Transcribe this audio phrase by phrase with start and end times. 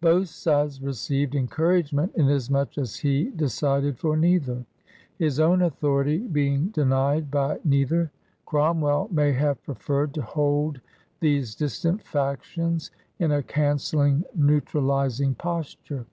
[0.00, 4.64] Both sides received en couragement inasmuch as he decided for neither.
[5.18, 8.12] His own authority being denied by neither,
[8.44, 10.80] Crom well may have preferred to hold
[11.18, 16.06] these distant factions in a canceling, neutralizing posture.